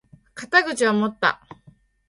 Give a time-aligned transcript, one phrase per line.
[0.33, 1.43] 肩口を持った！